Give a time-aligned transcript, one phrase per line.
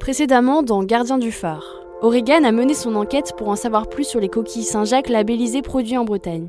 [0.00, 4.18] Précédemment, dans Gardien du phare, Oregon a mené son enquête pour en savoir plus sur
[4.18, 6.48] les coquilles Saint-Jacques labellisées produits en Bretagne.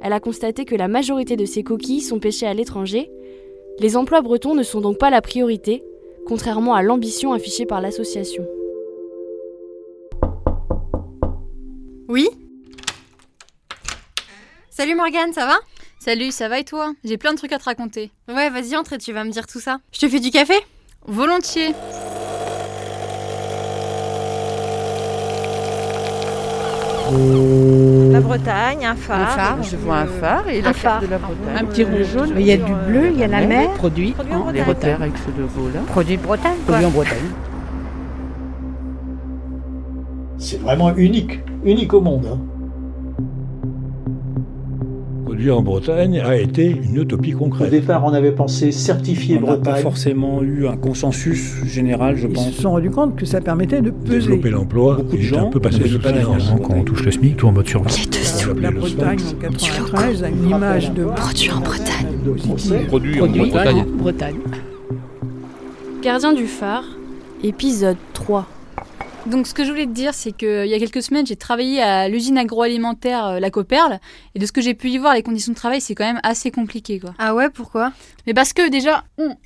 [0.00, 3.10] Elle a constaté que la majorité de ces coquilles sont pêchées à l'étranger.
[3.80, 5.82] Les emplois bretons ne sont donc pas la priorité,
[6.28, 8.46] contrairement à l'ambition affichée par l'association.
[12.08, 12.28] Oui?
[14.70, 15.56] Salut Morgane, ça va?
[15.98, 16.92] Salut, ça va et toi?
[17.02, 18.12] J'ai plein de trucs à te raconter.
[18.28, 19.78] Ouais, vas-y, entre et tu vas me dire tout ça.
[19.90, 20.54] Je te fais du café?
[21.04, 21.74] Volontiers.
[27.10, 29.20] La Bretagne, un phare.
[29.20, 30.92] Un phare, je vois un phare et Un la phare.
[31.00, 31.56] carte de la Bretagne.
[31.58, 32.32] Un petit rond jaune.
[32.36, 33.70] Il y a du bleu, il y a la mer.
[33.72, 35.80] Produit Produit en les repères avec ce logo-là.
[35.86, 36.74] Produit de Bretagne, quoi.
[36.78, 37.30] Produit en Bretagne.
[40.38, 42.26] C'est vraiment unique, unique au monde.
[42.32, 42.38] hein.
[45.36, 47.70] Produire en Bretagne a été une utopie Au concrète.
[47.70, 52.26] départ, on avait pensé certifier On n'a pas Bretagne, forcément eu un consensus général, je
[52.26, 52.52] Ils pense.
[52.52, 54.20] se sont rendus compte que ça permettait de peser.
[54.30, 56.54] Développer l'emploi, Beaucoup de est un gens peu passé sous silence.
[56.62, 58.08] Quand on touche le SMIC, tout en mode survie.
[58.62, 62.86] La Bretagne en 93 a une image de Produit en Bretagne.
[62.88, 63.80] Produit, produit en Bretagne.
[63.80, 64.36] en Bretagne.
[66.02, 66.84] Gardien du phare,
[67.44, 68.46] épisode 3.
[69.26, 71.82] Donc ce que je voulais te dire, c'est qu'il y a quelques semaines, j'ai travaillé
[71.82, 73.98] à l'usine agroalimentaire euh, La Coperle,
[74.34, 76.20] et de ce que j'ai pu y voir, les conditions de travail, c'est quand même
[76.22, 77.12] assez compliqué, quoi.
[77.18, 77.92] Ah ouais, pourquoi?
[78.26, 79.02] Mais parce que déjà...
[79.18, 79.36] on-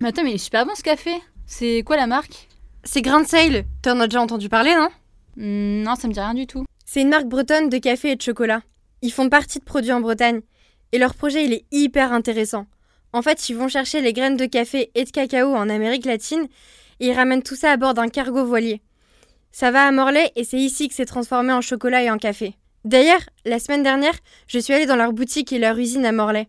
[0.00, 1.10] Mais attends, mais il est super bon ce café
[1.46, 2.48] C'est quoi la marque?
[2.82, 3.64] C'est Grand Sale.
[3.82, 4.88] T'en as déjà entendu parler, non?
[5.36, 6.64] Hmm, Non, ça me dit rien du tout.
[6.86, 8.62] C'est une marque bretonne de café et de chocolat.
[9.02, 10.40] Ils font partie de produits en Bretagne.
[10.92, 12.66] Et leur projet, il est hyper intéressant.
[13.12, 16.48] En fait, ils vont chercher les graines de café et de cacao en Amérique latine
[17.02, 18.80] et ils ramènent tout ça à bord d'un cargo voilier.
[19.50, 22.54] Ça va à Morlaix et c'est ici que c'est transformé en chocolat et en café.
[22.84, 24.14] D'ailleurs, la semaine dernière,
[24.46, 26.48] je suis allée dans leur boutique et leur usine à Morlaix.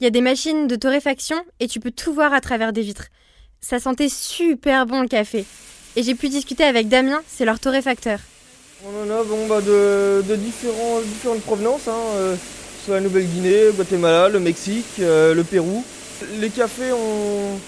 [0.00, 2.80] Il y a des machines de torréfaction et tu peux tout voir à travers des
[2.80, 3.08] vitres.
[3.60, 5.44] Ça sentait super bon le café.
[5.96, 8.20] Et j'ai pu discuter avec Damien, c'est leur torréfacteur.
[8.84, 12.36] On en a bah, de, différentes provenances, hein, euh,
[12.84, 15.84] soit la Nouvelle-Guinée, Guatemala, le Mexique, euh, le Pérou.
[16.40, 17.58] Les cafés, ont...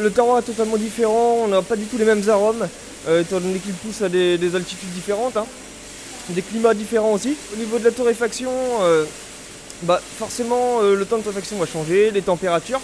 [0.00, 2.66] le terroir est totalement différent, on n'a pas du tout les mêmes arômes,
[3.08, 5.46] euh, étant donné qu'ils poussent à des, des altitudes différentes, hein.
[6.30, 7.36] des climats différents aussi.
[7.54, 8.50] Au niveau de la torréfaction,
[8.82, 9.04] euh,
[9.82, 12.80] bah, forcément euh, le temps de torréfaction va changer, les températures.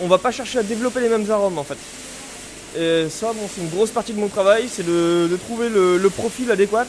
[0.00, 1.78] On va pas chercher à développer les mêmes arômes en fait.
[2.76, 6.86] Et ça, c'est une grosse partie de mon travail, c'est de, trouver le profil adéquat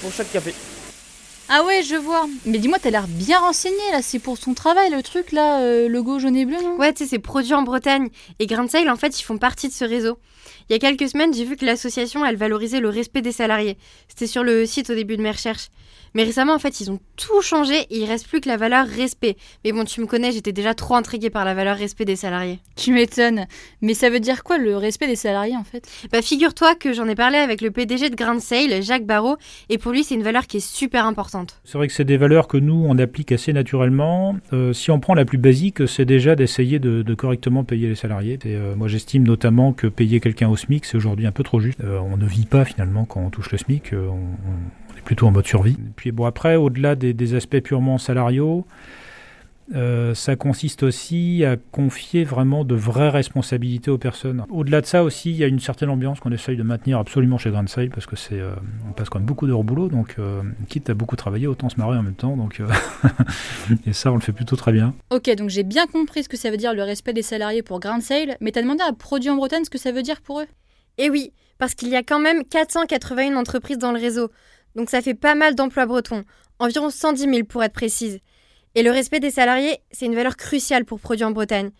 [0.00, 0.54] pour chaque café.
[1.48, 2.26] Ah ouais, je vois.
[2.44, 4.02] Mais dis-moi, t'as l'air bien renseigné, là.
[4.02, 7.04] C'est pour ton travail, le truc, là, euh, logo jaune et bleu, non Ouais, tu
[7.04, 8.08] sais, c'est produit en Bretagne.
[8.40, 10.18] Et Grand Sale, en fait, ils font partie de ce réseau.
[10.68, 13.78] Il y a quelques semaines, j'ai vu que l'association, elle valorisait le respect des salariés.
[14.08, 15.68] C'était sur le site au début de mes recherches.
[16.14, 18.86] Mais récemment, en fait, ils ont tout changé et il reste plus que la valeur
[18.86, 19.36] respect.
[19.64, 22.58] Mais bon, tu me connais, j'étais déjà trop intriguée par la valeur respect des salariés.
[22.74, 23.46] Tu m'étonnes.
[23.82, 25.86] Mais ça veut dire quoi, le respect des salariés, en fait?
[26.10, 29.36] Bah, figure-toi que j'en ai parlé avec le PDG de Grand Sale, Jacques Barrault,
[29.68, 31.35] et pour lui, c'est une valeur qui est super importante.
[31.64, 34.36] C'est vrai que c'est des valeurs que nous, on applique assez naturellement.
[34.52, 38.38] Euh, si on prend la plus basique, c'est déjà d'essayer de, correctement payer les salariés.
[38.44, 41.60] Et, euh, moi, j'estime notamment que payer quelqu'un au SMIC, c'est aujourd'hui un peu trop
[41.60, 41.80] juste.
[41.82, 43.92] Euh, on ne vit pas finalement quand on touche le SMIC.
[43.92, 45.76] on, est plutôt en mode survie.
[45.96, 48.66] Puis bon, après, au-delà des aspects purement salariaux,
[49.74, 54.44] euh, ça consiste aussi à confier vraiment de vraies responsabilités aux personnes.
[54.50, 57.36] Au-delà de ça aussi, il y a une certaine ambiance qu'on essaye de maintenir absolument
[57.36, 58.54] chez Grand Sale parce que c'est, euh,
[58.88, 61.68] on passe quand même beaucoup d'heures au boulot, donc euh, quitte à beaucoup travailler, autant
[61.68, 62.36] se marrer en même temps.
[62.36, 62.68] Donc, euh,
[63.86, 64.94] et ça, on le fait plutôt très bien.
[65.10, 67.80] Ok, donc j'ai bien compris ce que ça veut dire le respect des salariés pour
[67.80, 70.40] Grand Sale, mais t'as demandé à Produit en Bretagne ce que ça veut dire pour
[70.40, 70.46] eux?
[70.98, 74.30] Et oui, parce qu'il y a quand même 481 entreprises dans le réseau.
[74.76, 76.22] Donc ça fait pas mal d'emplois bretons.
[76.58, 78.20] Environ 110 000 pour être précise.
[78.76, 81.70] Et le respect des salariés, c'est une valeur cruciale pour Produits en Bretagne.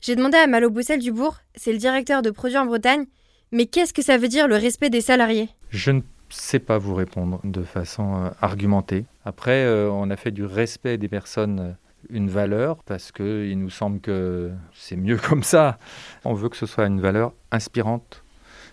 [0.00, 3.06] J'ai demandé à Malo Boussel-Dubourg, c'est le directeur de Produits en Bretagne,
[3.50, 5.48] mais qu'est-ce que ça veut dire le respect des salariés?
[5.70, 9.04] Je ne sais pas vous répondre de façon euh, argumentée.
[9.24, 11.72] Après, euh, on a fait du respect des personnes euh,
[12.08, 15.80] une valeur parce qu'il nous semble que c'est mieux comme ça.
[16.24, 18.22] On veut que ce soit une valeur inspirante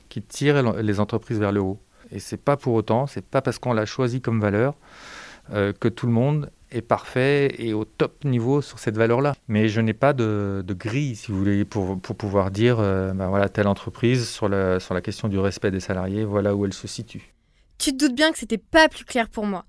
[0.09, 1.79] qui tire les entreprises vers le haut.
[2.11, 4.75] Et c'est pas pour autant, c'est pas parce qu'on l'a choisi comme valeur
[5.51, 9.33] que tout le monde est parfait et au top niveau sur cette valeur-là.
[9.47, 13.13] Mais je n'ai pas de, de grille, si vous voulez, pour, pour pouvoir dire, euh,
[13.13, 16.65] ben voilà, telle entreprise, sur la, sur la question du respect des salariés, voilà où
[16.65, 17.33] elle se situe.
[17.77, 19.65] Tu te doutes bien que c'était pas plus clair pour moi.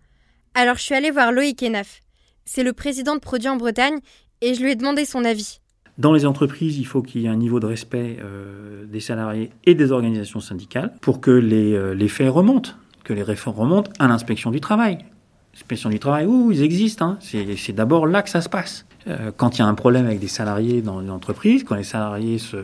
[0.54, 2.00] Alors je suis allée voir Loïc Enaf.
[2.44, 3.99] C'est le président de Produits en Bretagne
[4.40, 5.60] et je lui ai demandé son avis.
[5.99, 9.50] Dans les entreprises, il faut qu'il y ait un niveau de respect euh, des salariés
[9.64, 12.72] et des organisations syndicales pour que les, euh, les faits remontent,
[13.02, 14.99] que les réformes remontent à l'inspection du travail.
[15.56, 17.06] L'inspection du travail, ouh, ils existent.
[17.06, 17.18] Hein.
[17.56, 18.84] C'est d'abord là que ça se passe.
[19.08, 21.82] Euh, quand il y a un problème avec des salariés dans une entreprise, quand les
[21.82, 22.58] salariés se,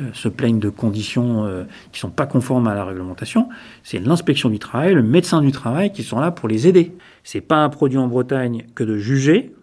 [0.00, 1.62] euh, plaignent de conditions euh,
[1.92, 3.48] qui ne sont pas conformes à la réglementation,
[3.84, 6.96] c'est l'inspection du travail, le médecin du travail qui sont là pour les aider.
[7.22, 9.54] C'est pas un produit en Bretagne que de juger.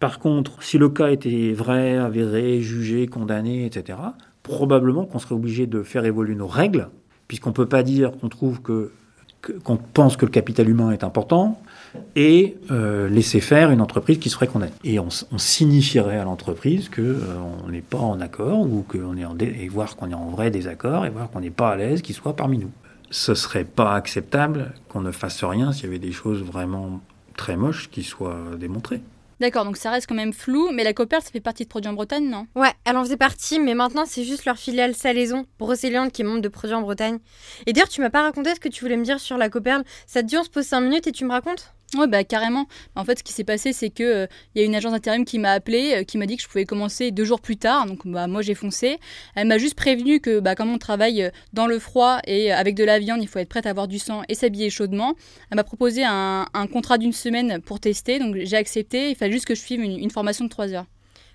[0.00, 3.98] Par contre, si le cas était vrai, avéré, jugé, condamné, etc.,
[4.42, 6.88] probablement qu'on serait obligé de faire évoluer nos règles,
[7.28, 8.90] puisqu'on ne peut pas dire qu'on trouve que
[9.64, 11.58] qu'on pense que le capital humain est important
[12.16, 14.72] et euh, laisser faire une entreprise qui serait condamnée.
[14.84, 19.24] Et on, signifierait à l'entreprise qu'on euh, on n'est pas en accord ou qu'on est
[19.24, 22.02] en et voir qu'on est en vrai désaccord et voir qu'on n'est pas à l'aise
[22.02, 22.70] qu'il soit parmi nous.
[23.10, 27.00] Ce serait pas acceptable qu'on ne fasse rien s'il y avait des choses vraiment
[27.36, 29.00] très moches qui soient démontrées.
[29.40, 31.88] D'accord, donc ça reste quand même flou, mais la Copper, ça fait partie de Produits
[31.88, 32.46] en Bretagne, non?
[32.54, 36.26] Ouais, elle en faisait partie, mais maintenant c'est juste leur filiale Salaison, Brocéliande, qui est
[36.26, 37.18] membre de Produits en Bretagne.
[37.66, 39.82] Et d'ailleurs, tu m'as pas raconté ce que tu voulais me dire sur la Coperle.
[40.06, 41.72] Ça te dit, on se pose 5 minutes et tu me racontes?
[41.96, 42.66] Ouais, bah carrément.
[42.94, 45.40] En fait, ce qui s'est passé, c'est que euh, y a une agence d'intérim qui
[45.40, 47.86] m'a appelé, euh, qui m'a dit que je pouvais commencer deux jours plus tard.
[47.86, 48.98] Donc, bah moi, j'ai foncé.
[49.34, 52.76] Elle m'a juste prévenu que, bah, comme on travaille euh, dans le froid et avec
[52.76, 55.14] de la viande, il faut être prête à avoir du sang et s'habiller chaudement.
[55.50, 58.20] Elle m'a proposé un, contrat d'une semaine pour tester.
[58.20, 59.10] Donc, j'ai accepté.
[59.10, 60.86] Il fallait juste que je suive une formation de trois heures.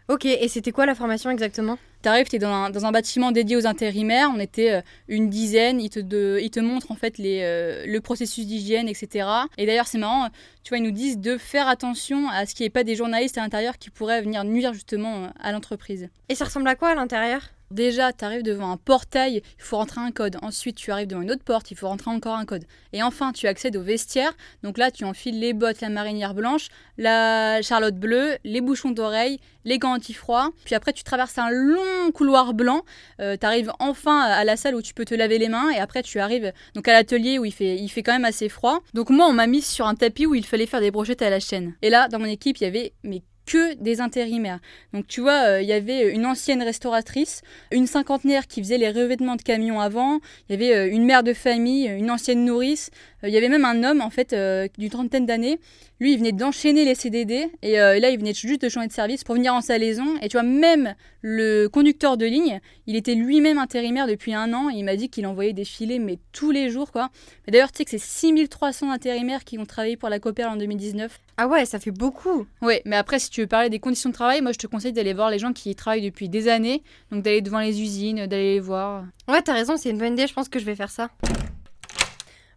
[0.07, 1.79] Ok, et c'était quoi la formation exactement?
[2.03, 5.81] T'arrives, t'es dans un, dans un bâtiment dédié aux intérimaires, on était euh, une dizaine,
[5.81, 9.27] ils te, de, ils te montrent en fait les, euh, le processus d'hygiène, etc.
[9.57, 10.29] Et d'ailleurs c'est marrant,
[10.63, 12.95] tu vois, ils nous disent de faire attention à ce qu'il n'y ait pas des
[12.95, 16.07] journalistes à l'intérieur qui pourraient venir nuire justement euh, à l'entreprise.
[16.29, 17.54] Et ça ressemble à quoi à l'intérieur?
[17.71, 20.37] Déjà, tu arrives devant un portail, il faut rentrer un code.
[20.41, 22.63] Ensuite, tu arrives devant une autre porte, il faut rentrer encore un code.
[22.93, 24.31] Et enfin, tu accèdes au vestiaire.
[24.63, 26.67] Donc là, tu enfiles les bottes, la marinière blanche,
[26.97, 30.49] la charlotte bleue, les bouchons d'oreilles, les gants anti-froid.
[30.63, 32.83] Puis après, tu traverses un long couloir blanc.
[33.19, 35.71] Euh, tu arrives enfin à la salle où tu peux te laver les mains.
[35.71, 38.47] Et après, tu arrives donc à l'atelier où il fait, il fait quand même assez
[38.47, 38.79] froid.
[38.93, 41.29] Donc moi, on m'a mis sur un tapis où il fallait faire des brochettes à
[41.29, 41.75] la chaîne.
[41.81, 44.59] Et là, dans mon équipe, il y avait mes que des intérimaires.
[44.93, 48.89] Donc tu vois, euh, il y avait une ancienne restauratrice, une cinquantenaire qui faisait les
[48.89, 50.19] revêtements de camions avant,
[50.49, 53.49] il y avait euh, une mère de famille, une ancienne nourrice, euh, il y avait
[53.49, 54.35] même un homme en fait
[54.77, 55.59] d'une trentaine d'années.
[55.99, 59.23] Lui, il venait d'enchaîner les CDD et, là, il venait juste de changer de service
[59.23, 60.17] pour venir en salaison.
[60.21, 64.69] Et tu vois, même le conducteur de ligne, il était lui-même intérimaire depuis un an.
[64.69, 67.09] Et il m'a dit qu'il envoyait des filets, mais tous les jours quoi.
[67.45, 70.57] Mais d'ailleurs, tu sais que c'est 6300 intérimaires qui ont travaillé pour la Copère en
[70.57, 71.17] 2019.
[71.37, 72.45] Ah ouais, ça fait beaucoup.
[72.61, 74.93] Oui, mais après, si tu veux parler des conditions de travail, moi je te conseille
[74.93, 76.83] d'aller voir les gens qui y travaillent depuis des années.
[77.11, 79.05] Donc d'aller devant les usines, d'aller les voir.
[79.27, 81.09] Ouais, t'as raison, c'est une bonne idée, je pense que je vais faire ça.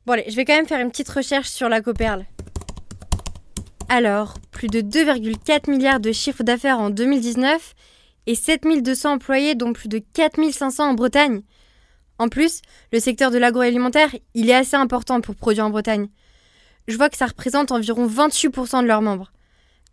[0.09, 2.25] Bon allez, je vais quand même faire une petite recherche sur la Coperle.
[3.89, 7.75] Alors, plus de 2,4 milliards de chiffre d'affaires en 2019
[8.27, 11.43] et 7200 employés dont plus de 4500 en Bretagne.
[12.19, 16.09] En plus, le secteur de l'agroalimentaire, il est assez important pour produire en Bretagne
[16.89, 19.31] je vois que ça représente environ 28% de leurs membres.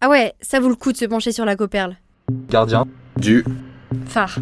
[0.01, 1.97] Ah ouais, ça vaut le coup de se pencher sur la coperle.
[2.49, 2.85] Gardien
[3.17, 3.45] du
[4.07, 4.39] phare.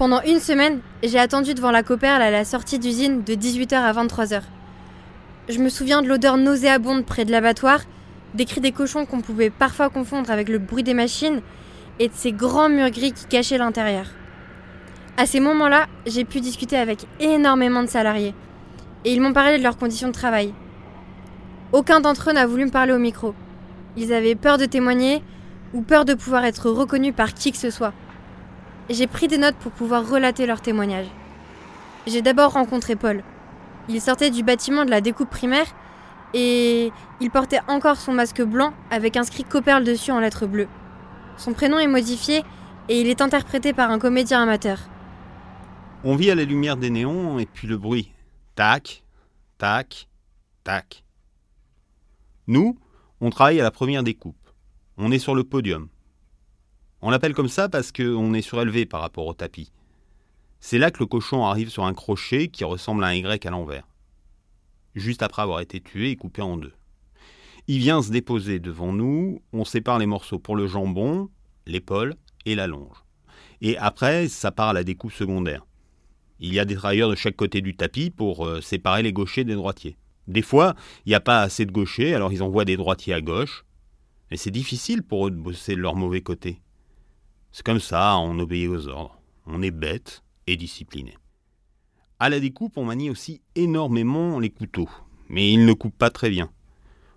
[0.00, 3.92] Pendant une semaine, j'ai attendu devant la coperle à la sortie d'usine de 18h à
[3.92, 4.40] 23h.
[5.50, 7.80] Je me souviens de l'odeur nauséabonde près de l'abattoir,
[8.32, 11.42] des cris des cochons qu'on pouvait parfois confondre avec le bruit des machines
[11.98, 14.06] et de ces grands murs gris qui cachaient l'intérieur.
[15.18, 18.34] À ces moments-là, j'ai pu discuter avec énormément de salariés
[19.04, 20.54] et ils m'ont parlé de leurs conditions de travail.
[21.72, 23.34] Aucun d'entre eux n'a voulu me parler au micro.
[23.98, 25.22] Ils avaient peur de témoigner
[25.74, 27.92] ou peur de pouvoir être reconnus par qui que ce soit.
[28.90, 31.06] J'ai pris des notes pour pouvoir relater leurs témoignages.
[32.08, 33.22] J'ai d'abord rencontré Paul.
[33.88, 35.66] Il sortait du bâtiment de la découpe primaire
[36.34, 40.66] et il portait encore son masque blanc avec inscrit Coperle dessus en lettres bleues.
[41.36, 42.42] Son prénom est modifié
[42.88, 44.80] et il est interprété par un comédien amateur.
[46.02, 48.10] On vit à la lumière des néons et puis le bruit.
[48.56, 49.04] Tac,
[49.56, 50.08] tac,
[50.64, 51.04] tac.
[52.48, 52.76] Nous,
[53.20, 54.50] on travaille à la première découpe.
[54.96, 55.88] On est sur le podium.
[57.02, 59.72] On l'appelle comme ça parce qu'on est surélevé par rapport au tapis.
[60.60, 63.50] C'est là que le cochon arrive sur un crochet qui ressemble à un Y à
[63.50, 63.88] l'envers.
[64.94, 66.74] Juste après avoir été tué et coupé en deux.
[67.68, 71.30] Il vient se déposer devant nous, on sépare les morceaux pour le jambon,
[71.66, 73.04] l'épaule et la longe.
[73.62, 75.64] Et après, ça part à la découpe secondaire.
[76.38, 79.44] Il y a des travailleurs de chaque côté du tapis pour euh, séparer les gauchers
[79.44, 79.96] des droitiers.
[80.26, 80.74] Des fois,
[81.06, 83.64] il n'y a pas assez de gauchers, alors ils envoient des droitiers à gauche.
[84.30, 86.60] Mais c'est difficile pour eux de bosser de leur mauvais côté.
[87.52, 89.20] C'est comme ça, on obéit aux ordres.
[89.46, 91.16] On est bête et discipliné.
[92.18, 94.88] À la découpe, on manie aussi énormément les couteaux,
[95.28, 96.50] mais ils ne coupent pas très bien.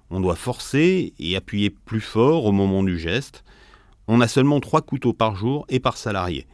[0.10, 3.44] On doit forcer et appuyer plus fort au moment du geste.
[4.08, 6.48] On a seulement trois couteaux par jour et par salarié.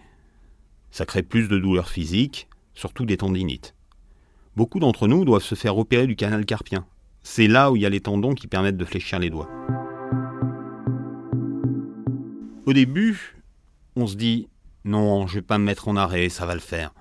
[0.91, 3.75] Ça crée plus de douleurs physiques, surtout des tendinites.
[4.55, 6.85] Beaucoup d'entre nous doivent se faire opérer du canal carpien.
[7.21, 9.49] C'est là où il y a les tendons qui permettent de fléchir les doigts.
[12.65, 13.38] Au début,
[13.99, 14.47] on se dit
[14.85, 16.93] non, je vais pas me mettre en arrêt, ça va le faire.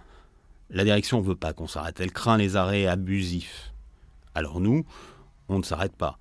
[0.71, 3.73] La direction veut pas qu'on s'arrête, elle craint les arrêts abusifs.
[4.35, 4.85] Alors nous,
[5.49, 6.19] on ne s'arrête pas.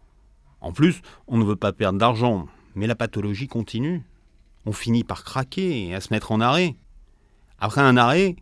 [0.61, 4.03] En plus, on ne veut pas perdre d'argent, mais la pathologie continue.
[4.65, 6.75] On finit par craquer et à se mettre en arrêt.
[7.59, 8.35] Après un arrêt,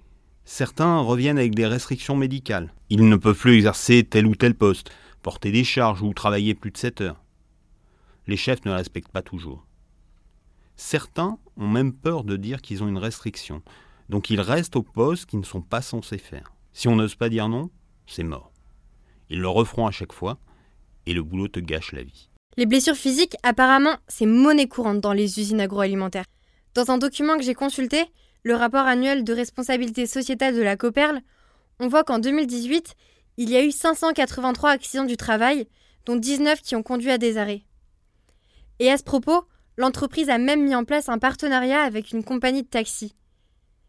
[0.44, 2.74] certains reviennent avec des restrictions médicales.
[2.90, 6.72] Ils ne peuvent plus exercer tel ou tel poste, porter des charges ou travailler plus
[6.72, 7.22] de 7 heures.
[8.28, 9.66] Les chefs ne respectent pas toujours.
[10.76, 13.62] Certains ont même peur de dire qu'ils ont une restriction,
[14.10, 16.54] donc ils restent au poste qu'ils ne sont pas censés faire.
[16.74, 17.70] Si on n'ose pas dire non,
[18.08, 18.52] c'est mort.
[19.30, 20.38] Ils le referont à chaque fois,
[21.06, 22.30] et le boulot te gâche la vie.
[22.58, 26.26] Les blessures physiques, apparemment, c'est monnaie courante dans les usines agroalimentaires.
[26.74, 28.06] Dans un document que j'ai consulté,
[28.44, 31.22] le rapport annuel de responsabilité sociétale de la Coperle,
[31.80, 32.94] on voit qu'en 2018,
[33.38, 35.68] il y a eu 583 accidents du travail,
[36.06, 37.64] dont 19 qui ont conduit à des arrêts.
[38.80, 39.46] Et à ce propos,
[39.78, 43.16] l'entreprise a même mis en place un partenariat avec une compagnie de taxi.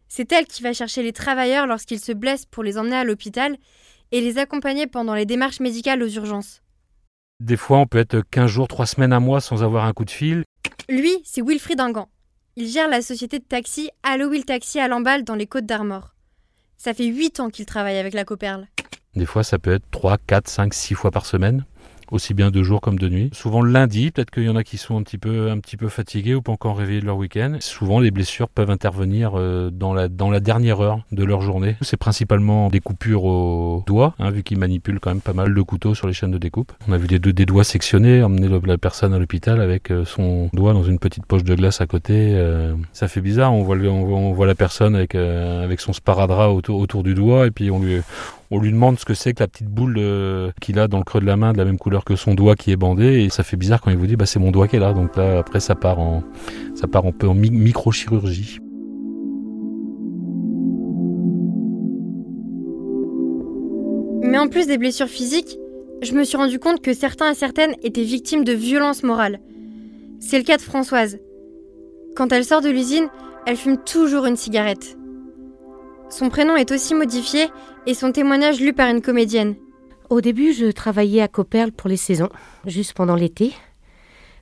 [0.07, 3.57] C'est elle qui va chercher les travailleurs lorsqu'ils se blessent pour les emmener à l'hôpital
[4.11, 6.61] et les accompagner pendant les démarches médicales aux urgences.
[7.39, 10.05] Des fois, on peut être 15 jours, 3 semaines, un mois sans avoir un coup
[10.05, 10.43] de fil.
[10.89, 12.09] Lui, c'est Wilfried Ingan.
[12.55, 16.15] Il gère la société de taxi Allo Will Taxi à Lamballe dans les Côtes d'Armor.
[16.77, 18.67] Ça fait 8 ans qu'il travaille avec la Coperle.
[19.15, 21.65] Des fois, ça peut être 3, 4, 5, 6 fois par semaine
[22.11, 23.29] aussi bien de jour comme de nuit.
[23.33, 26.41] Souvent le lundi, peut-être qu'il y en a qui sont un petit peu, fatigués ou
[26.41, 27.57] pas encore réveillés de leur week-end.
[27.59, 30.07] Souvent les blessures peuvent intervenir euh, dans la,
[30.39, 31.75] dernière heure de leur journée.
[31.81, 35.61] C'est principalement des coupures aux doigts, hein, vu qu'ils manipulent quand même pas mal de
[35.61, 36.71] couteaux sur les chaînes de découpe.
[36.87, 40.73] On a vu des, doigts sectionnés, emmener la personne à l'hôpital avec euh, son doigt
[40.73, 42.33] dans une petite poche de glace à côté.
[42.35, 42.75] Euh.
[42.93, 47.47] ça fait bizarre, on voit, la personne avec, avec son sparadrap autour, autour du doigt
[47.47, 48.01] et puis on lui,
[48.49, 51.03] on lui demande ce que c'est que la petite boule euh, qu'il a dans le
[51.03, 53.29] creux de la main de la même couleur que son doigt qui est bandé et
[53.29, 55.15] ça fait bizarre quand il vous dit bah c'est mon doigt qui est là donc
[55.17, 56.23] là après ça part en
[56.75, 58.59] ça part un peu en microchirurgie.
[64.23, 65.57] Mais en plus des blessures physiques,
[66.01, 69.39] je me suis rendu compte que certains et certaines étaient victimes de violences morales.
[70.19, 71.19] C'est le cas de Françoise.
[72.15, 73.07] Quand elle sort de l'usine,
[73.45, 74.96] elle fume toujours une cigarette.
[76.09, 77.49] Son prénom est aussi modifié
[77.85, 79.55] et son témoignage lu par une comédienne.
[80.09, 82.29] Au début, je travaillais à Coperle pour les saisons,
[82.65, 83.53] juste pendant l'été.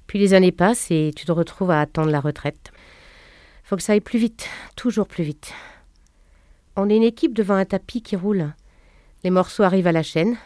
[0.05, 2.71] Puis les années passent et tu te retrouves à attendre la retraite.
[3.63, 5.53] Faut que ça aille plus vite, toujours plus vite.
[6.75, 8.53] On est une équipe devant un tapis qui roule.
[9.23, 10.37] Les morceaux arrivent à la chaîne.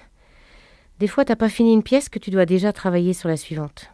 [1.00, 3.90] Des fois, t'as pas fini une pièce que tu dois déjà travailler sur la suivante.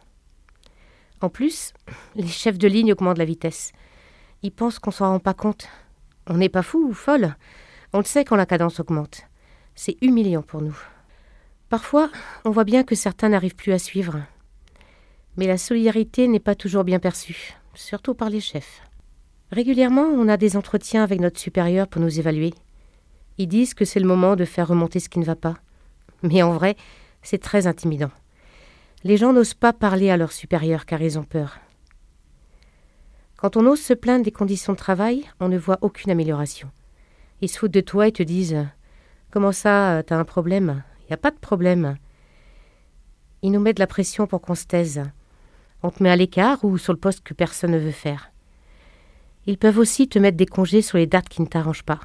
[1.20, 1.72] En plus,
[2.14, 3.72] les chefs de ligne augmentent la vitesse.
[4.42, 5.68] Ils pensent qu'on s'en rend pas compte.
[6.28, 7.36] On n'est pas fou ou folle.
[7.92, 9.22] On le sait quand la cadence augmente.
[9.74, 10.76] C'est humiliant pour nous.
[11.68, 12.10] Parfois,
[12.44, 14.20] on voit bien que certains n'arrivent plus à suivre.
[15.36, 18.82] Mais la solidarité n'est pas toujours bien perçue, surtout par les chefs.
[19.52, 22.54] Régulièrement, on a des entretiens avec notre supérieur pour nous évaluer.
[23.38, 25.54] Ils disent que c'est le moment de faire remonter ce qui ne va pas.
[26.22, 26.76] Mais en vrai,
[27.22, 28.10] c'est très intimidant.
[29.04, 31.58] Les gens n'osent pas parler à leur supérieur car ils ont peur.
[33.36, 36.70] Quand on ose se plaindre des conditions de travail, on ne voit aucune amélioration.
[37.42, 38.66] Ils se foutent de toi et te disent
[39.30, 40.82] Comment ça, t'as un problème?
[41.00, 41.96] Il n'y a pas de problème.
[43.42, 45.02] Ils nous mettent de la pression pour qu'on se taise.
[45.82, 48.32] On te met à l'écart ou sur le poste que personne ne veut faire.
[49.44, 52.00] Ils peuvent aussi te mettre des congés sur les dates qui ne t'arrangent pas.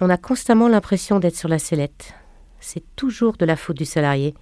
[0.00, 2.14] On a constamment l'impression d'être sur la sellette.
[2.60, 4.34] C'est toujours de la faute du salarié.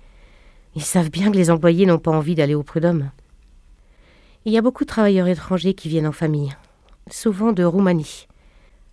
[0.76, 3.11] Ils savent bien que les employés n'ont pas envie d'aller au prud'homme.
[4.45, 6.52] Il y a beaucoup de travailleurs étrangers qui viennent en famille,
[7.11, 8.28] souvent de Roumanie.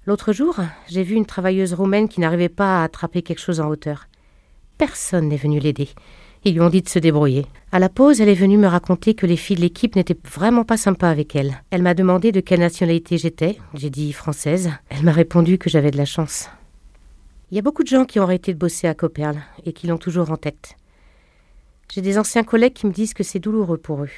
[0.05, 3.69] L'autre jour, j'ai vu une travailleuse roumaine qui n'arrivait pas à attraper quelque chose en
[3.69, 4.07] hauteur.
[4.77, 5.89] Personne n'est venu l'aider.
[6.43, 7.45] Ils lui ont dit de se débrouiller.
[7.71, 10.63] À la pause, elle est venue me raconter que les filles de l'équipe n'étaient vraiment
[10.63, 11.61] pas sympas avec elle.
[11.69, 13.57] Elle m'a demandé de quelle nationalité j'étais.
[13.75, 14.71] J'ai dit française.
[14.89, 16.49] Elle m'a répondu que j'avais de la chance.
[17.51, 19.87] Il y a beaucoup de gens qui ont arrêté de bosser à Coperle et qui
[19.87, 20.75] l'ont toujours en tête.
[21.93, 24.09] J'ai des anciens collègues qui me disent que c'est douloureux pour eux.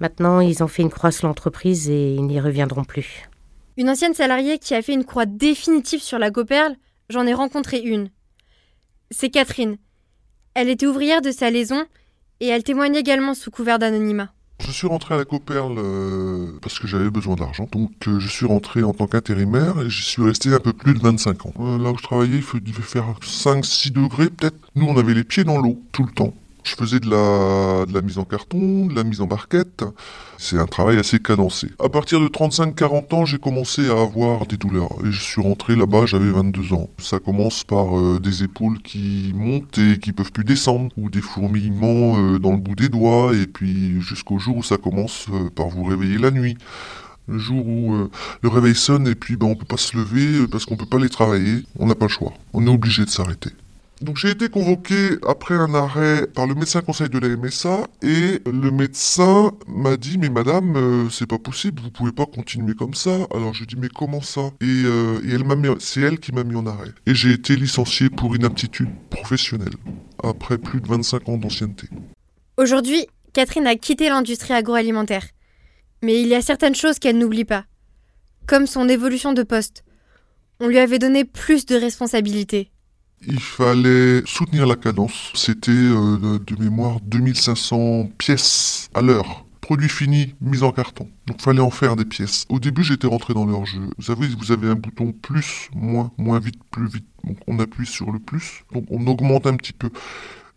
[0.00, 3.28] Maintenant, ils ont fait une croix sur l'entreprise et ils n'y reviendront plus.
[3.76, 6.76] Une ancienne salariée qui a fait une croix définitive sur la Coperle,
[7.10, 8.10] j'en ai rencontré une.
[9.10, 9.76] C'est Catherine.
[10.54, 11.84] Elle était ouvrière de sa liaison
[12.40, 14.32] et elle témoigne également sous couvert d'anonymat.
[14.60, 17.66] Je suis rentré à la Coperle euh, parce que j'avais besoin d'argent.
[17.72, 20.94] Donc euh, je suis rentré en tant qu'intérimaire et j'y suis resté un peu plus
[20.94, 21.54] de 25 ans.
[21.60, 24.56] Euh, là où je travaillais, il devait faire 5-6 degrés peut-être.
[24.74, 26.34] Nous, on avait les pieds dans l'eau tout le temps.
[26.70, 29.82] Je faisais de la, mise en carton, de la mise en barquette.
[30.38, 31.68] C'est un travail assez cadencé.
[31.84, 34.92] À partir de 35-40 ans, j'ai commencé à avoir des douleurs.
[35.04, 36.88] Et je suis rentré là-bas, j'avais 22 ans.
[36.98, 41.20] Ça commence par euh, des épaules qui montent et qui peuvent plus descendre, ou des
[41.20, 45.50] fourmillements euh, dans le bout des doigts, et puis jusqu'au jour où ça commence euh,
[45.50, 46.56] par vous réveiller la nuit
[47.28, 48.08] le jour où
[48.42, 50.98] le réveil sonne et puis ben, on peut pas se lever parce qu'on peut pas
[50.98, 52.32] les travailler, on n'a pas le choix.
[52.54, 53.50] On est obligé de s'arrêter.
[54.00, 58.40] Donc j'ai été convoqué après un arrêt par le médecin conseil de la MSA et
[58.46, 62.94] le médecin m'a dit mais madame euh, c'est pas possible vous pouvez pas continuer comme
[62.94, 64.52] ça alors je dis mais comment ça?
[64.62, 67.56] Et, euh, et elle m'a c'est elle qui m'a mis en arrêt et j'ai été
[67.56, 69.74] licencié pour inaptitude professionnelle
[70.22, 71.88] après plus de 25 ans d'ancienneté.
[72.56, 75.26] Aujourd'hui Catherine a quitté l'industrie agroalimentaire
[76.02, 77.66] mais il y a certaines choses qu'elle n'oublie pas
[78.46, 79.84] comme son évolution de poste.
[80.58, 82.72] On lui avait donné plus de responsabilités.
[83.26, 85.30] Il fallait soutenir la cadence.
[85.34, 89.44] C'était euh, de mémoire 2500 pièces à l'heure.
[89.60, 91.06] Produit fini, mise en carton.
[91.26, 92.46] Donc fallait en faire des pièces.
[92.48, 93.82] Au début, j'étais rentré dans leur jeu.
[93.98, 97.04] Vous savez, vous avez un bouton plus, moins, moins vite, plus vite.
[97.24, 98.64] Donc on appuie sur le plus.
[98.72, 99.90] Donc on augmente un petit peu.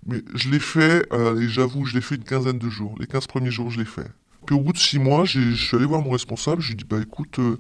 [0.08, 2.96] Mais je l'ai fait, euh, et j'avoue, je l'ai fait une quinzaine de jours.
[2.98, 4.08] Les 15 premiers jours, je l'ai fait.
[4.46, 6.62] Puis au bout de 6 mois, je suis allé voir mon responsable.
[6.62, 7.40] Je lui ai dit, bah écoute...
[7.40, 7.58] Euh,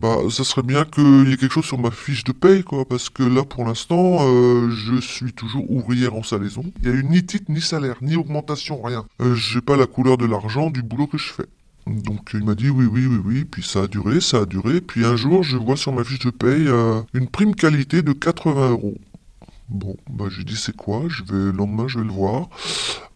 [0.00, 2.86] bah, ça serait bien qu'il y ait quelque chose sur ma fiche de paye, quoi,
[2.86, 6.64] parce que là, pour l'instant, euh, je suis toujours ouvrière en salaison.
[6.82, 9.04] Il n'y a eu ni titre, ni salaire, ni augmentation, rien.
[9.20, 11.46] Euh, j'ai pas la couleur de l'argent du boulot que je fais.
[11.86, 14.80] Donc il m'a dit oui, oui, oui, oui, puis ça a duré, ça a duré,
[14.80, 18.12] puis un jour je vois sur ma fiche de paye euh, une prime qualité de
[18.12, 18.94] 80 euros.
[19.68, 21.04] Bon, bah j'ai dit c'est quoi?
[21.08, 22.48] Je vais le lendemain je vais le voir.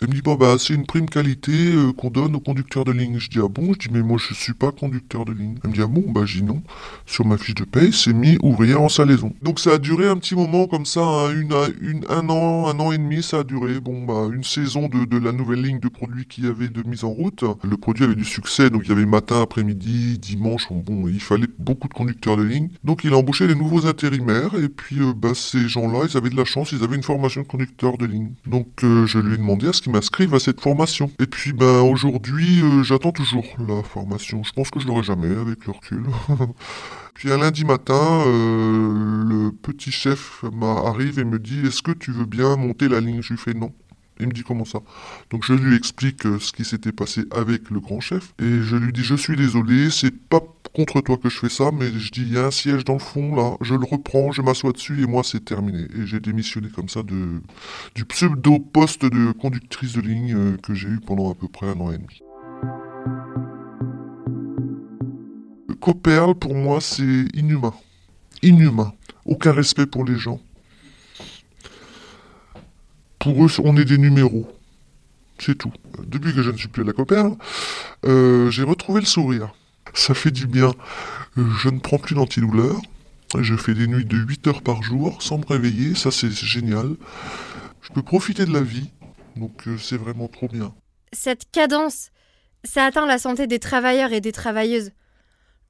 [0.05, 2.93] Il me dit bon bah c'est une prime qualité euh, qu'on donne aux conducteurs de
[2.93, 3.19] ligne.
[3.19, 3.73] Je dis ah bon?
[3.73, 5.55] Je dis mais moi je suis pas conducteur de ligne.
[5.65, 6.05] Il me dit ah bon?
[6.09, 6.63] Bah je dis non.
[7.07, 9.33] Sur ma fiche de paye c'est mis ouvrière en salaison.
[9.41, 12.79] Donc ça a duré un petit moment comme ça, hein, une, une, un an, un
[12.81, 13.81] an et demi ça a duré.
[13.81, 16.87] Bon bah une saison de, de la nouvelle ligne de produits qu'il y avait de
[16.87, 17.43] mise en route.
[17.63, 20.67] Le produit avait du succès donc il y avait matin, après-midi, dimanche.
[20.71, 22.69] Bon il fallait beaucoup de conducteurs de ligne.
[22.85, 26.29] Donc il a embauché les nouveaux intérimaires et puis euh, bah ces gens-là ils avaient
[26.29, 28.33] de la chance, ils avaient une formation de conducteur de ligne.
[28.47, 31.11] Donc euh, je lui ai demandé à ce qu'il m'inscrive à cette formation.
[31.21, 34.43] Et puis ben aujourd'hui, euh, j'attends toujours la formation.
[34.43, 36.05] Je pense que je l'aurai jamais avec le recul.
[37.15, 42.11] puis un lundi matin, euh, le petit chef m'arrive et me dit Est-ce que tu
[42.11, 43.23] veux bien monter la ligne?
[43.23, 43.73] Je lui fais non.
[44.25, 44.79] Il me dit comment ça.
[45.29, 48.75] Donc je lui explique euh, ce qui s'était passé avec le grand chef et je
[48.75, 50.41] lui dis je suis désolé, c'est pas
[50.73, 52.95] contre toi que je fais ça, mais je dis il y a un siège dans
[52.95, 55.83] le fond là, je le reprends, je m'assois dessus et moi c'est terminé.
[55.95, 57.43] Et j'ai démissionné comme ça de
[57.95, 61.69] du pseudo poste de conductrice de ligne euh, que j'ai eu pendant à peu près
[61.69, 62.23] un an et demi.
[65.83, 67.75] Coperle pour moi c'est inhumain,
[68.43, 68.95] inhumain,
[69.27, 70.41] aucun respect pour les gens
[73.25, 74.47] pour eux, on est des numéros.
[75.39, 75.73] C'est tout.
[76.07, 77.33] Depuis que je ne suis plus à la Coperle,
[78.05, 79.55] euh, j'ai retrouvé le sourire.
[79.95, 80.73] Ça fait du bien.
[81.35, 82.77] Je ne prends plus d'antidouleur.
[83.41, 85.95] Je fais des nuits de 8 heures par jour sans me réveiller.
[85.95, 86.97] Ça, c'est génial.
[87.81, 88.91] Je peux profiter de la vie.
[89.37, 90.75] Donc, euh, c'est vraiment trop bien.
[91.15, 92.11] Cette cadence,
[92.63, 94.91] ça atteint la santé des travailleurs et des travailleuses.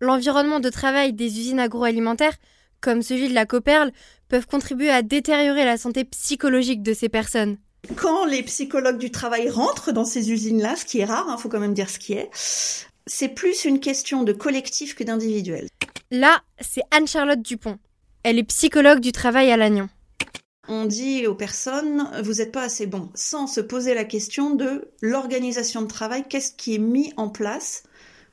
[0.01, 2.37] L'environnement de travail des usines agroalimentaires
[2.85, 3.93] comme celui de la Coperle,
[4.35, 7.57] peuvent contribuer à détériorer la santé psychologique de ces personnes.
[7.95, 11.37] Quand les psychologues du travail rentrent dans ces usines-là, ce qui est rare, il hein,
[11.37, 12.29] faut quand même dire ce qui est,
[13.07, 15.69] c'est plus une question de collectif que d'individuel.
[16.11, 17.79] Là, c'est Anne-Charlotte Dupont.
[18.25, 19.89] Elle est psychologue du travail à Lannion.
[20.67, 24.91] On dit aux personnes, vous n'êtes pas assez bon, sans se poser la question de
[25.01, 27.85] l'organisation de travail, qu'est-ce qui est mis en place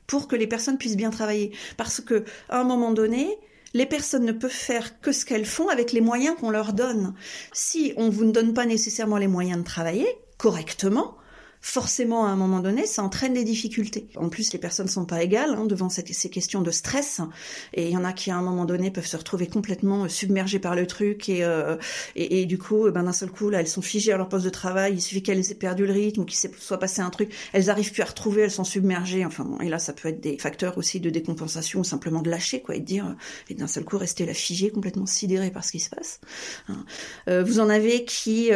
[0.08, 1.52] pour que les personnes puissent bien travailler.
[1.76, 3.38] Parce que, à un moment donné,
[3.74, 7.14] les personnes ne peuvent faire que ce qu'elles font avec les moyens qu'on leur donne.
[7.52, 11.16] Si on vous ne donne pas nécessairement les moyens de travailler correctement,
[11.62, 14.08] forcément, à un moment donné, ça entraîne des difficultés.
[14.16, 17.20] En plus, les personnes sont pas égales hein, devant ces questions de stress,
[17.72, 20.08] et il y en a qui, à un moment donné, peuvent se retrouver complètement euh,
[20.08, 21.76] submergées par le truc, et, euh,
[22.16, 24.50] et, du coup, ben, d'un seul coup, là, elles sont figées à leur poste de
[24.50, 27.70] travail, il suffit qu'elles aient perdu le rythme, ou qu'il soit passé un truc, elles
[27.70, 30.38] arrivent plus à retrouver, elles sont submergées, enfin bon, et là, ça peut être des
[30.38, 33.16] facteurs aussi de décompensation, ou simplement de lâcher, quoi, et de dire,
[33.48, 36.20] et d'un seul coup, rester là figée, complètement sidérée par ce qui se passe.
[36.68, 36.84] Hein.
[37.28, 38.50] Euh, vous en avez qui,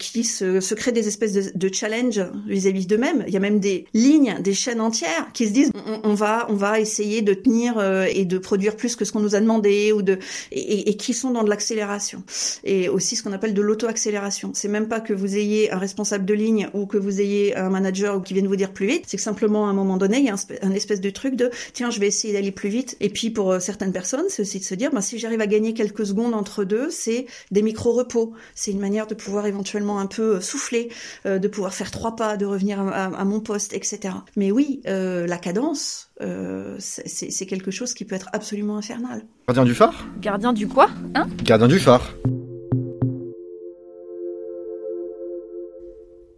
[0.00, 3.24] qui se, se créent des espèces de, de challenge vis-à-vis d'eux-mêmes.
[3.26, 5.70] Il y a même des lignes, des chaînes entières qui se disent
[6.02, 9.20] on, va, on va essayer de tenir euh, et de produire plus que ce qu'on
[9.20, 10.18] nous a demandé ou de
[10.52, 12.22] et, et qui sont dans de l'accélération
[12.64, 14.52] et aussi ce qu'on appelle de l'auto-accélération.
[14.54, 17.70] C'est même pas que vous ayez un responsable de ligne ou que vous ayez un
[17.70, 19.04] manager qui vienne vous dire plus vite.
[19.06, 21.36] C'est que simplement à un moment donné, il y a un, un espèce de truc
[21.36, 22.96] de tiens, je vais essayer d'aller plus vite.
[23.00, 25.46] Et puis pour euh, certaines personnes, c'est aussi de se dire ben, si j'arrive à
[25.46, 28.32] gagner quelques secondes entre deux, c'est des micro-repos.
[28.54, 30.88] C'est une manière de pouvoir éventuellement un peu euh, souffler,
[31.26, 34.14] euh, de pouvoir faire trois pas, de revenir à, à, à mon poste, etc.
[34.36, 39.22] Mais oui, euh, la cadence, euh, c'est quelque chose qui peut être absolument infernal.
[39.48, 40.06] Gardien du phare?
[40.20, 41.26] Gardien du quoi Hein?
[41.44, 42.14] Gardien du phare.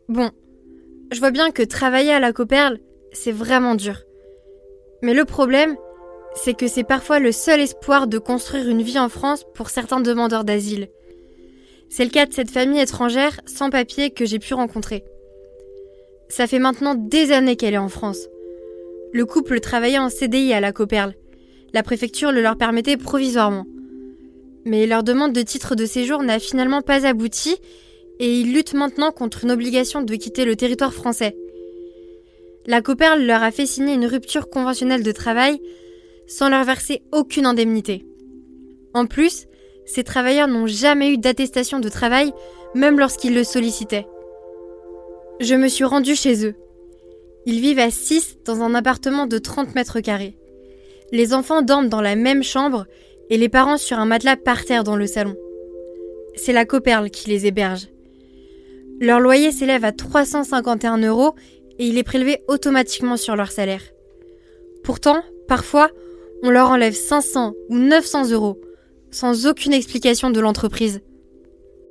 [0.09, 0.31] Bon,
[1.12, 2.79] je vois bien que travailler à la Coperle,
[3.12, 4.03] c'est vraiment dur.
[5.03, 5.77] Mais le problème,
[6.35, 10.01] c'est que c'est parfois le seul espoir de construire une vie en France pour certains
[10.01, 10.89] demandeurs d'asile.
[11.89, 15.05] C'est le cas de cette famille étrangère sans papier que j'ai pu rencontrer.
[16.29, 18.29] Ça fait maintenant des années qu'elle est en France.
[19.12, 21.15] Le couple travaillait en CDI à la Coperle.
[21.73, 23.67] La préfecture le leur permettait provisoirement.
[24.65, 27.57] Mais leur demande de titre de séjour n'a finalement pas abouti
[28.19, 31.37] et ils luttent maintenant contre une obligation de quitter le territoire français.
[32.67, 35.61] La Coperle leur a fait signer une rupture conventionnelle de travail
[36.27, 38.05] sans leur verser aucune indemnité.
[38.93, 39.47] En plus,
[39.85, 42.33] ces travailleurs n'ont jamais eu d'attestation de travail,
[42.75, 44.07] même lorsqu'ils le sollicitaient.
[45.38, 46.55] Je me suis rendue chez eux.
[47.44, 50.35] Ils vivent à 6 dans un appartement de 30 mètres carrés.
[51.12, 52.87] Les enfants dorment dans la même chambre
[53.29, 55.37] et les parents sur un matelas par terre dans le salon.
[56.37, 57.88] C'est la Coperle qui les héberge.
[58.99, 61.35] Leur loyer s'élève à 351 euros
[61.79, 63.83] et il est prélevé automatiquement sur leur salaire.
[64.83, 65.90] Pourtant, parfois,
[66.42, 68.59] on leur enlève 500 ou 900 euros,
[69.11, 71.03] sans aucune explication de l'entreprise.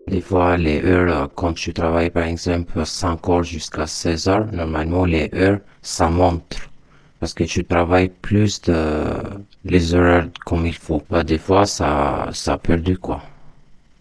[0.08, 5.06] Des fois, les heures, quand tu travailles par exemple 5 heures jusqu'à 16 heures, normalement
[5.06, 6.58] les heures, ça monte.
[7.20, 9.06] Parce que tu travailles plus de
[9.64, 11.02] les heures comme il faut.
[11.10, 13.22] Bah, des fois, ça, ça perdu quoi.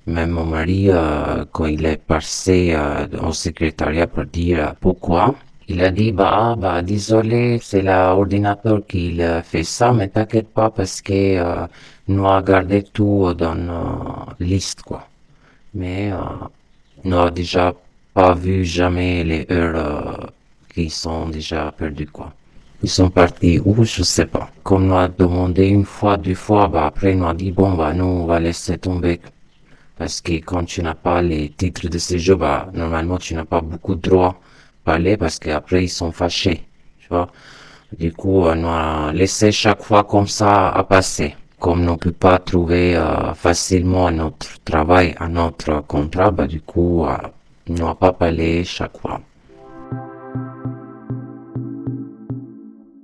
[0.06, 5.34] Même mon mari, euh, quand il est passé euh, au secrétariat pour dire euh, pourquoi,
[5.68, 11.00] il a dit, bah, bah, désolé, c'est l'ordinateur qui fait ça, mais t'inquiète pas parce
[11.00, 11.66] que euh,
[12.08, 15.08] nous a gardé tout dans nos listes, quoi.
[15.74, 16.16] Mais euh,
[17.04, 17.74] nous a déjà
[18.12, 20.26] pas vu jamais les heures euh,
[20.72, 22.32] qui sont déjà perdues, quoi.
[22.82, 24.50] Ils sont partis où, je sais pas.
[24.62, 27.92] Comme nous a demandé une fois, deux fois, bah, après, nous a dit, bon, bah,
[27.92, 29.20] nous, on va laisser tomber.
[29.96, 33.60] Parce que quand tu n'as pas les titres de séjour, bah, normalement, tu n'as pas
[33.60, 34.38] beaucoup de droits
[34.84, 36.62] parler parce qu'après ils sont fâchés,
[37.00, 37.28] tu vois.
[37.98, 41.34] Du coup, on a laissé chaque fois comme ça à passer.
[41.64, 46.60] Comme on ne peut pas trouver euh, facilement notre travail, un autre contrat, bah, du
[46.60, 47.16] coup, euh,
[47.70, 49.18] on n'a pas parlé chaque fois.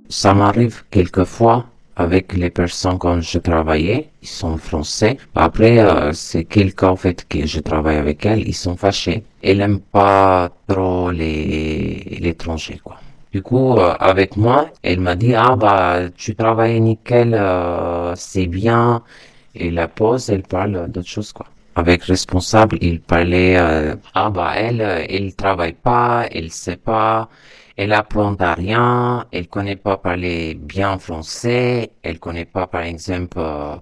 [0.09, 5.17] Ça m'arrive quelquefois avec les personnes quand je travaillais, ils sont français.
[5.33, 9.23] Après, euh, c'est quelqu'un en fait que je travaille avec elle, ils sont fâchés.
[9.41, 12.97] Elle n'aime pas trop les l'étranger quoi.
[13.31, 18.47] Du coup, euh, avec moi, elle m'a dit ah bah tu travailles nickel, euh, c'est
[18.47, 19.03] bien.
[19.55, 21.45] Et la pause, elle parle d'autre chose quoi.
[21.75, 23.57] Avec responsable, il parlait
[24.13, 27.29] ah bah elle, elle travaille pas, elle sait pas
[27.77, 33.39] elle apprend à rien, elle connaît pas parler bien français, elle connaît pas par exemple
[33.39, 33.75] euh,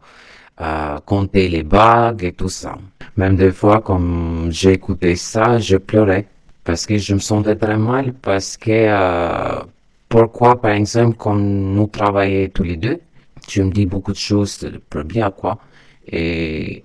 [0.61, 2.75] euh, compter les bagues et tout ça.
[3.17, 6.27] Même des fois, comme j'ai écouté ça, je pleurais
[6.63, 9.63] parce que je me sentais très mal parce que euh,
[10.07, 12.99] pourquoi par exemple quand nous travaillons tous les deux,
[13.47, 15.59] tu me dis beaucoup de choses pour bien quoi
[16.07, 16.83] et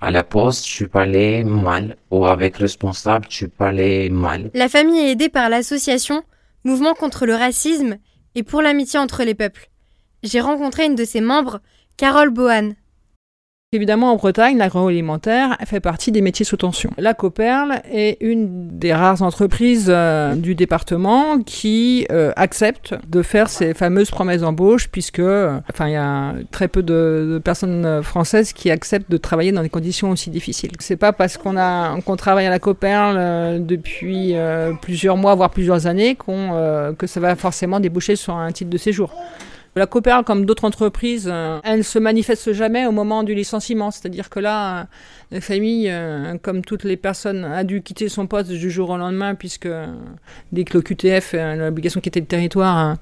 [0.00, 4.50] à la poste, tu parlais mal, ou avec responsable, tu parlais mal.
[4.54, 6.22] La famille est aidée par l'association
[6.64, 7.98] Mouvement contre le racisme
[8.34, 9.70] et pour l'amitié entre les peuples.
[10.22, 11.60] J'ai rencontré une de ses membres,
[11.96, 12.72] Carole Bohan.
[13.72, 16.88] Évidemment, en Bretagne, l'agroalimentaire fait partie des métiers sous tension.
[16.96, 23.50] La Coperle est une des rares entreprises euh, du département qui euh, accepte de faire
[23.50, 28.54] ces fameuses promesses d'embauche, puisque, euh, enfin, il y a très peu de, personnes françaises
[28.54, 30.72] qui acceptent de travailler dans des conditions aussi difficiles.
[30.78, 34.34] C'est pas parce qu'on a qu'on travaille à la Coperle depuis
[34.80, 38.78] plusieurs mois, voire plusieurs années, qu'on que ça va forcément déboucher sur un titre de
[38.78, 39.12] séjour.
[39.78, 43.92] La Coperle, comme d'autres entreprises, euh, elle se manifeste jamais au moment du licenciement.
[43.92, 44.84] C'est-à-dire que là, euh,
[45.30, 48.96] la famille, euh, comme toutes les personnes, a dû quitter son poste du jour au
[48.96, 49.68] lendemain, puisque
[50.50, 52.96] dès que le QTF, l'obligation quitter le territoire,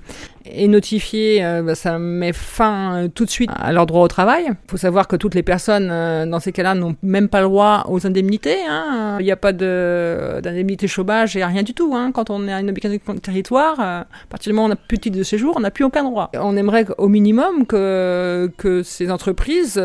[0.52, 4.08] est notifié, euh, bah, ça met fin euh, tout de suite à leur droit au
[4.08, 4.44] travail.
[4.48, 7.46] Il faut savoir que toutes les personnes euh, dans ces cas-là n'ont même pas le
[7.46, 8.58] droit aux indemnités.
[8.68, 9.16] hein.
[9.20, 11.92] Il n'y a pas de- d'indemnité chômage et rien du tout.
[11.94, 12.12] hein.
[12.12, 14.76] Quand on est à une obligation de territoire, à partir du moment où on n'a
[14.76, 16.30] plus de titre de séjour, on n'a plus aucun droit.
[16.34, 19.76] On aimerait au minimum que, que ces entreprises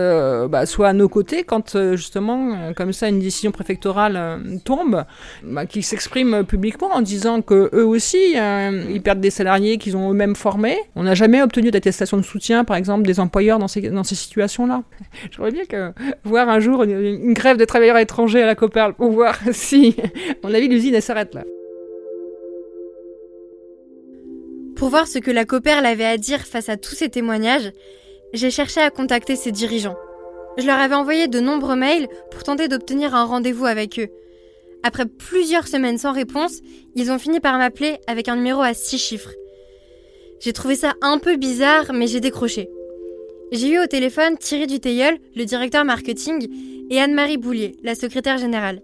[0.50, 5.04] bah, soient à nos côtés quand justement, comme ça, une décision préfectorale tombe,
[5.44, 10.12] bah, qu'ils s'expriment publiquement en disant que eux aussi, ils perdent des salariés qu'ils ont
[10.12, 10.51] eux-mêmes formés.
[10.96, 14.16] On n'a jamais obtenu d'attestation de soutien, par exemple, des employeurs dans ces, dans ces
[14.16, 14.84] situations-là.
[15.32, 19.12] J'aimerais bien que, voir un jour une, grève des travailleurs étrangers à la Coperle pour
[19.12, 19.96] voir si,
[20.44, 21.44] à mon avis, l'usine, s'arrête là.
[24.76, 27.72] Pour voir ce que la Coperle avait à dire face à tous ces témoignages,
[28.34, 29.98] j'ai cherché à contacter ses dirigeants.
[30.58, 34.10] Je leur avais envoyé de nombreux mails pour tenter d'obtenir un rendez-vous avec eux.
[34.84, 36.62] Après plusieurs semaines sans réponse,
[36.96, 39.32] ils ont fini par m'appeler avec un numéro à six chiffres.
[40.42, 42.68] J'ai trouvé ça un peu bizarre, mais j'ai décroché.
[43.52, 46.48] J'ai eu au téléphone Thierry Duteilleul, le directeur marketing,
[46.90, 48.82] et Anne-Marie Boulier, la secrétaire générale.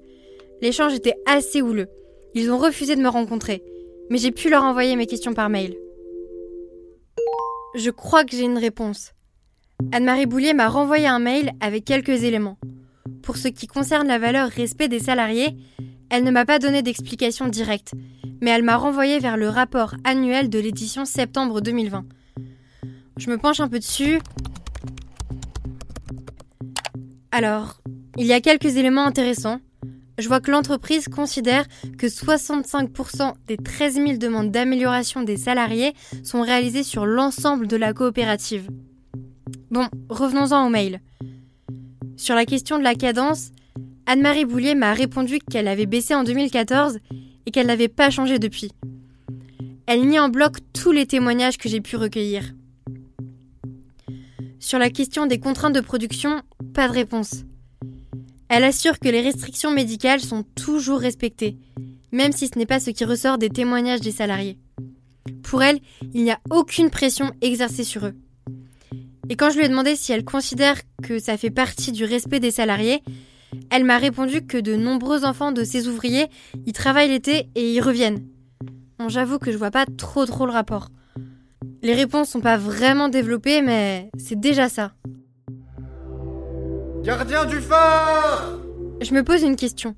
[0.61, 1.87] L'échange était assez houleux.
[2.35, 3.63] Ils ont refusé de me rencontrer,
[4.11, 5.75] mais j'ai pu leur envoyer mes questions par mail.
[7.73, 9.13] Je crois que j'ai une réponse.
[9.91, 12.59] Anne-Marie Boulier m'a renvoyé un mail avec quelques éléments.
[13.23, 15.57] Pour ce qui concerne la valeur respect des salariés,
[16.09, 17.93] elle ne m'a pas donné d'explication directe,
[18.41, 22.05] mais elle m'a renvoyé vers le rapport annuel de l'édition septembre 2020.
[23.17, 24.19] Je me penche un peu dessus.
[27.31, 27.81] Alors,
[28.17, 29.59] il y a quelques éléments intéressants.
[30.17, 31.65] Je vois que l'entreprise considère
[31.97, 35.93] que 65% des 13 000 demandes d'amélioration des salariés
[36.23, 38.67] sont réalisées sur l'ensemble de la coopérative.
[39.69, 41.01] Bon, revenons-en au mail.
[42.15, 43.51] Sur la question de la cadence,
[44.09, 46.99] Anne-Marie Boulier m'a répondu qu'elle avait baissé en 2014
[47.45, 48.71] et qu'elle n'avait pas changé depuis.
[49.85, 52.53] Elle nie en bloc tous les témoignages que j'ai pu recueillir.
[54.61, 56.41] Sur la question des contraintes de production,
[56.73, 57.43] pas de réponse.
[58.47, 61.57] Elle assure que les restrictions médicales sont toujours respectées,
[62.13, 64.57] même si ce n'est pas ce qui ressort des témoignages des salariés.
[65.43, 65.79] Pour elle,
[66.13, 68.15] il n'y a aucune pression exercée sur eux.
[69.27, 72.39] Et quand je lui ai demandé si elle considère que ça fait partie du respect
[72.39, 73.01] des salariés,
[73.69, 76.27] elle m'a répondu que de nombreux enfants de ses ouvriers
[76.65, 78.25] y travaillent l'été et y reviennent.
[78.99, 80.89] Bon, j'avoue que je vois pas trop trop le rapport.
[81.81, 84.93] Les réponses sont pas vraiment développées, mais c'est déjà ça.
[87.03, 88.59] Gardien du phare
[89.01, 89.95] Je me pose une question.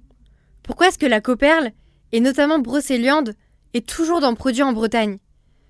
[0.63, 1.71] Pourquoi est-ce que la Coperle,
[2.11, 3.33] et notamment Brocéliande,
[3.73, 5.17] est toujours dans Produits en Bretagne?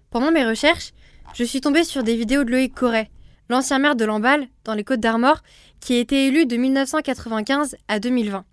[0.09, 0.91] Pendant mes recherches,
[1.33, 3.09] je suis tombée sur des vidéos de Loïc Corret,
[3.49, 5.41] l'ancien maire de Lamballe, dans les Côtes d'Armor,
[5.79, 8.45] qui a été élu de 1995 à 2020.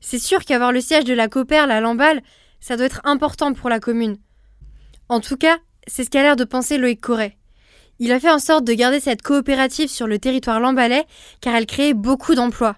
[0.00, 2.22] C'est sûr qu'avoir le siège de la Coperle à Lamballe,
[2.60, 4.16] ça doit être important pour la commune.
[5.08, 7.36] En tout cas, c'est ce qu'a l'air de penser Loïc Corret.
[7.98, 11.04] Il a fait en sorte de garder cette coopérative sur le territoire lambalais
[11.42, 12.76] car elle créait beaucoup d'emplois.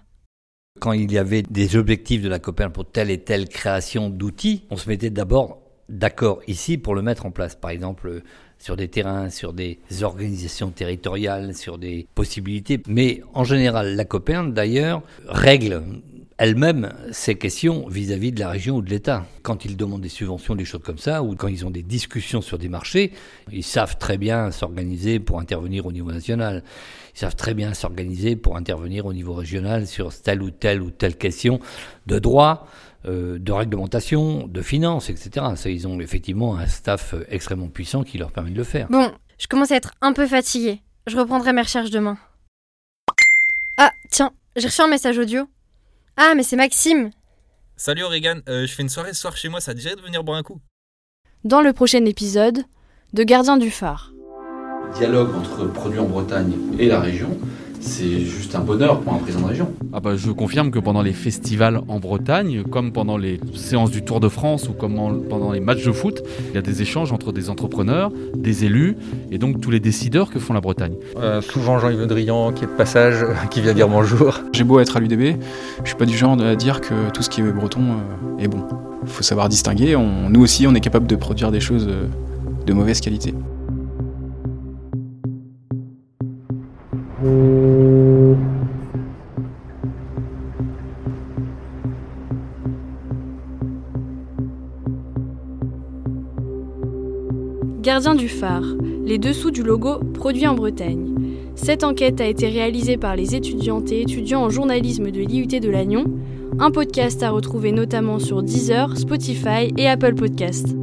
[0.81, 4.65] Quand il y avait des objectifs de la Coperle pour telle et telle création d'outils,
[4.69, 7.55] on se mettait d'abord d'accord ici pour le mettre en place.
[7.55, 8.21] Par exemple,
[8.63, 12.81] sur des terrains, sur des organisations territoriales, sur des possibilités.
[12.87, 15.83] Mais en général, la Coperle, d'ailleurs, règle
[16.37, 19.25] elle-même ces questions vis-à-vis de la région ou de l'État.
[19.41, 22.41] Quand ils demandent des subventions, des choses comme ça, ou quand ils ont des discussions
[22.41, 23.11] sur des marchés,
[23.51, 26.63] ils savent très bien s'organiser pour intervenir au niveau national.
[27.15, 30.89] Ils savent très bien s'organiser pour intervenir au niveau régional sur telle ou telle ou
[30.89, 31.59] telle question
[32.07, 32.67] de droit,
[33.05, 35.45] euh, de réglementation, de finances, etc.
[35.55, 38.87] Ça, ils ont effectivement un staff extrêmement puissant qui leur permet de le faire.
[38.89, 40.79] Bon, je commence à être un peu fatiguée.
[41.07, 42.17] Je reprendrai mes recherches demain.
[43.77, 45.47] Ah, tiens, j'ai reçu un message audio.
[46.17, 47.09] Ah, mais c'est Maxime.
[47.75, 50.01] Salut Oregan, euh, je fais une soirée ce soir chez moi, ça te dirait de
[50.01, 50.59] venir boire un coup
[51.43, 52.63] Dans le prochain épisode
[53.13, 54.13] de Gardien du phare.
[54.95, 57.37] dialogue entre produits en Bretagne et la région,
[57.85, 59.67] c'est juste un bonheur pour un président de région.
[59.91, 64.03] Ah bah, je confirme que pendant les festivals en Bretagne, comme pendant les séances du
[64.03, 66.81] Tour de France ou comme en- pendant les matchs de foot, il y a des
[66.81, 68.95] échanges entre des entrepreneurs, des élus
[69.31, 70.93] et donc tous les décideurs que font la Bretagne.
[71.17, 74.39] Euh, souvent Jean-Yves Le Drian qui est de passage, qui vient dire bonjour.
[74.53, 75.37] J'ai beau être à l'UDB,
[75.83, 78.47] je suis pas du genre à dire que tout ce qui est breton euh, est
[78.47, 78.63] bon.
[79.03, 79.95] Il faut savoir distinguer.
[79.97, 82.05] On- nous aussi, on est capable de produire des choses euh,
[82.65, 83.33] de mauvaise qualité.
[97.93, 98.65] Du phare,
[99.05, 101.13] les dessous du logo produit en Bretagne.
[101.53, 105.69] Cette enquête a été réalisée par les étudiantes et étudiants en journalisme de l'IUT de
[105.69, 106.05] Lannion.
[106.57, 110.75] Un podcast à retrouver notamment sur Deezer, Spotify et Apple Podcasts.